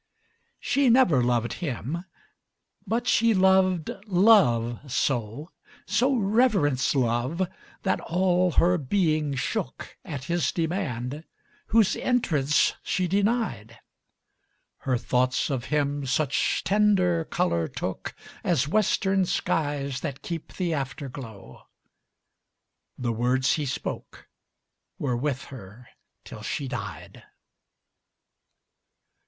She 0.59 0.89
never 0.89 1.21
loved 1.21 1.53
him; 1.61 2.05
but 2.87 3.05
she 3.07 3.35
loved 3.35 3.91
Love 4.07 4.91
so, 4.91 5.51
So 5.85 6.15
reverenced 6.15 6.95
Love, 6.95 7.47
that 7.83 7.99
all 7.99 8.53
her 8.53 8.79
being 8.79 9.35
shookAt 9.35 10.23
his 10.23 10.51
demand 10.51 11.23
whose 11.67 11.95
entrance 11.95 12.73
she 12.81 13.07
denied. 13.07 13.77
Her 14.77 14.97
thoughts 14.97 15.51
of 15.51 15.65
him 15.65 16.07
such 16.07 16.63
tender 16.63 17.23
color 17.23 17.67
tookAs 17.67 18.67
western 18.67 19.27
skies 19.27 19.99
that 20.01 20.23
keep 20.23 20.53
the 20.53 20.73
afterglow. 20.73 21.67
The 22.97 23.13
words 23.13 23.53
he 23.53 23.67
spoke 23.67 24.27
were 24.97 25.15
with 25.15 25.43
her 25.53 25.89
till 26.23 26.41
she 26.41 26.67
died. 26.67 27.21